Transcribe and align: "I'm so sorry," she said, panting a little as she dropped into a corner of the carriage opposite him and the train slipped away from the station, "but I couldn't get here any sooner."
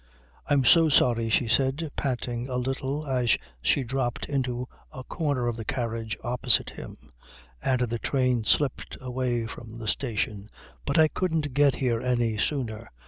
"I'm 0.47 0.65
so 0.65 0.89
sorry," 0.89 1.29
she 1.29 1.47
said, 1.47 1.91
panting 1.95 2.49
a 2.49 2.55
little 2.55 3.05
as 3.05 3.37
she 3.61 3.83
dropped 3.83 4.25
into 4.25 4.67
a 4.91 5.03
corner 5.03 5.45
of 5.47 5.57
the 5.57 5.63
carriage 5.63 6.17
opposite 6.23 6.71
him 6.71 7.11
and 7.61 7.81
the 7.81 7.99
train 7.99 8.43
slipped 8.43 8.97
away 8.99 9.45
from 9.45 9.77
the 9.77 9.87
station, 9.87 10.49
"but 10.87 10.97
I 10.97 11.07
couldn't 11.07 11.53
get 11.53 11.75
here 11.75 12.01
any 12.01 12.35
sooner." 12.35 12.89